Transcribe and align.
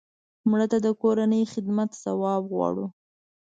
مړه 0.49 0.67
ته 0.71 0.77
د 0.85 0.87
کورنۍ 1.01 1.43
خدمت 1.53 1.89
ثواب 2.03 2.41
غواړو 2.53 2.85